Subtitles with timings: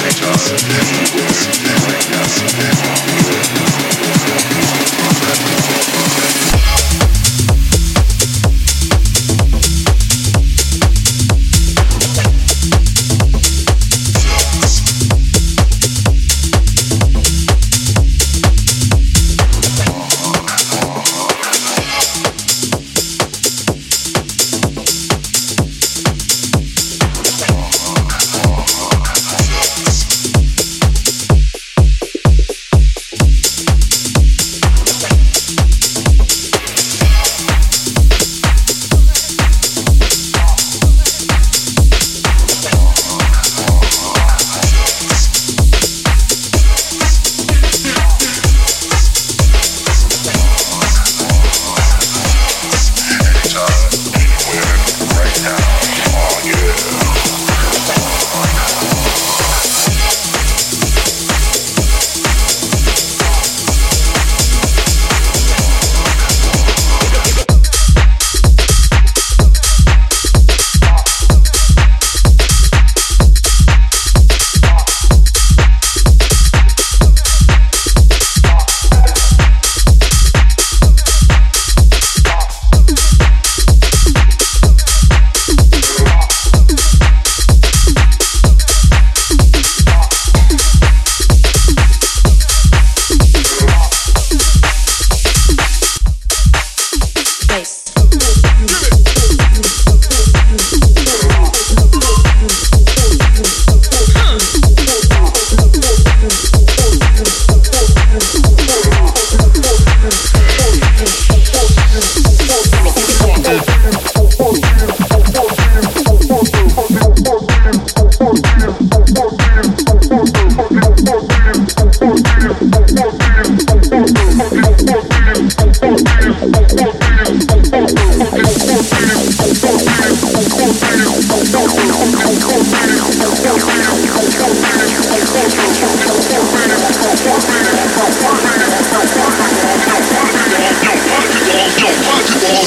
[0.00, 1.34] Anytime, anywhere,
[1.86, 2.24] right now,
[3.04, 3.80] anywhere.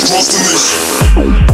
[0.04, 1.53] Rock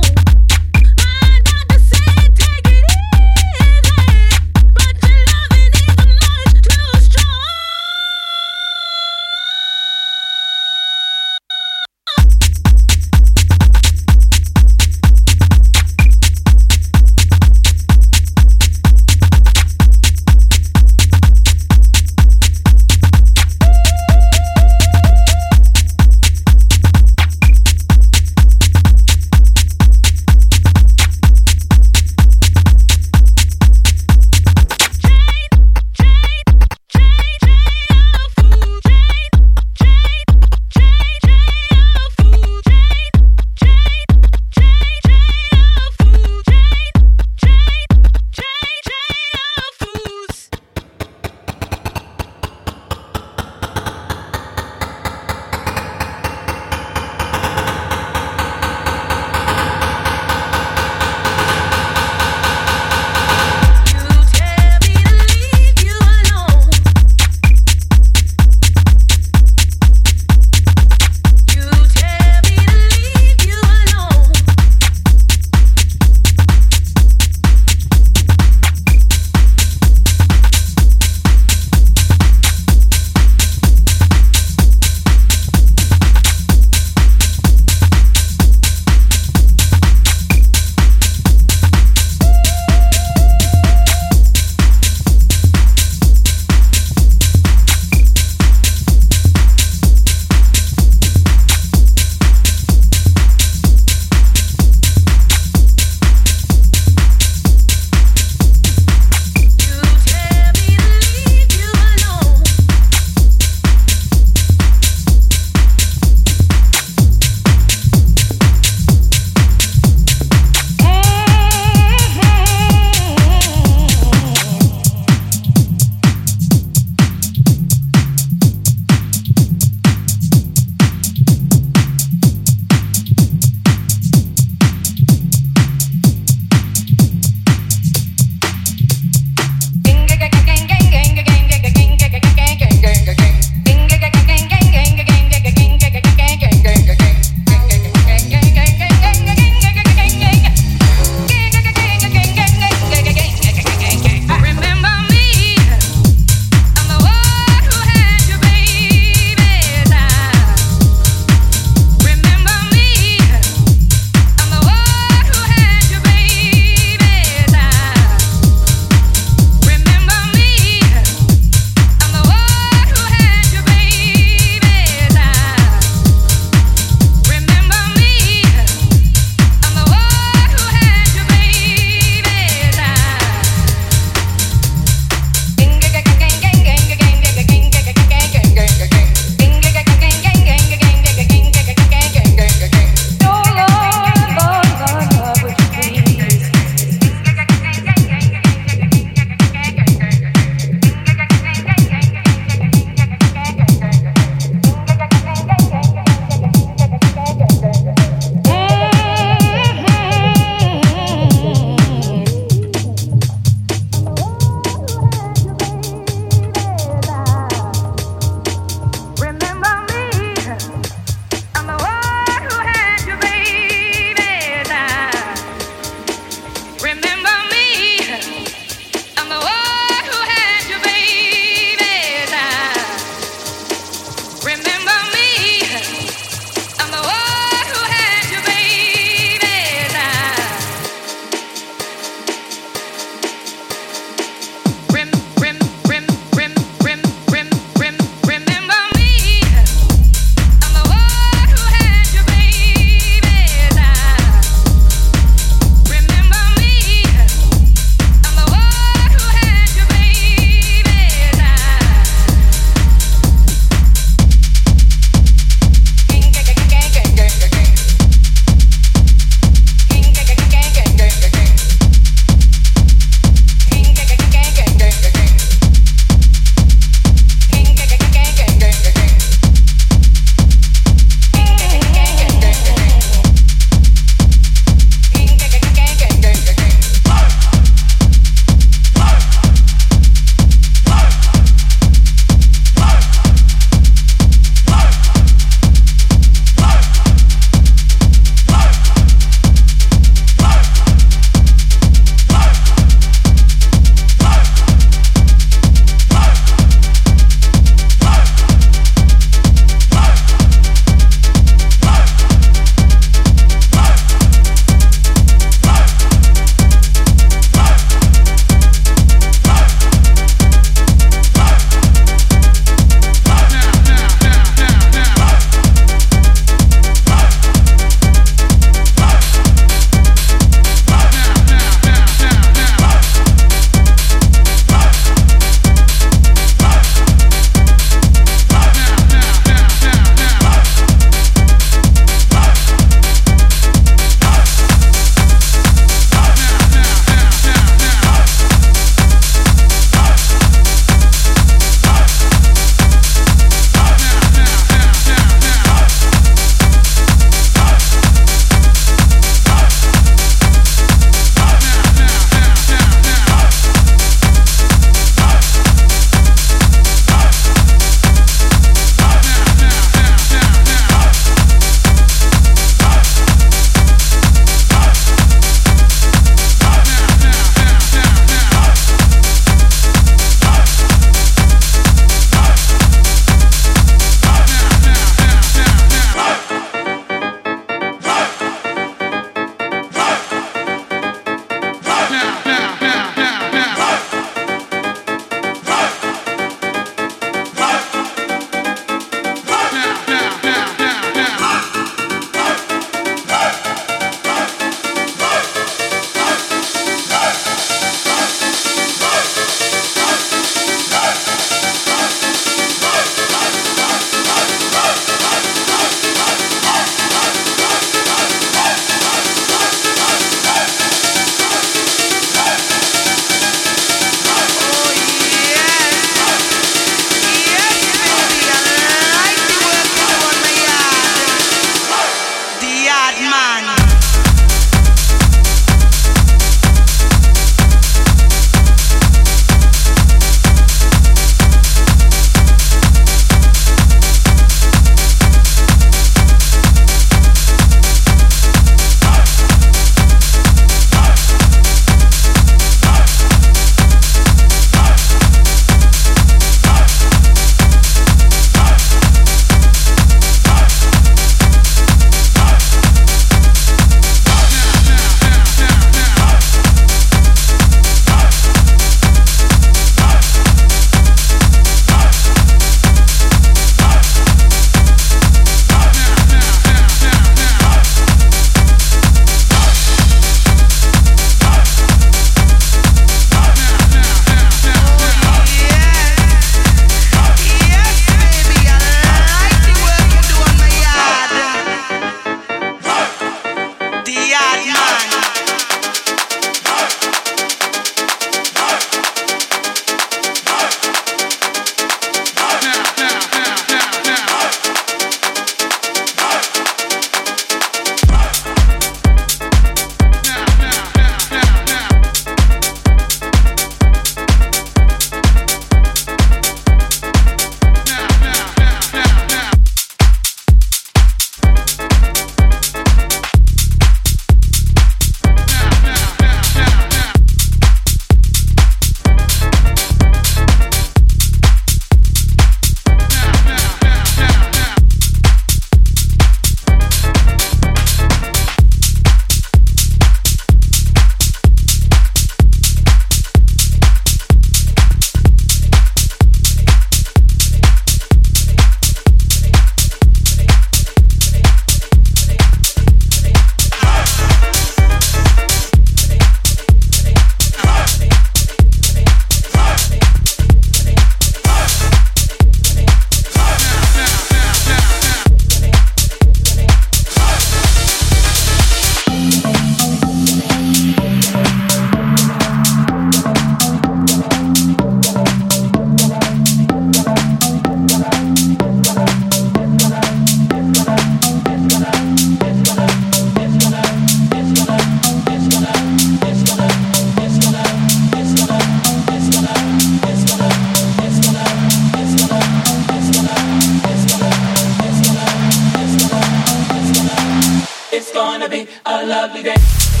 [598.31, 600.00] gonna be a lovely day.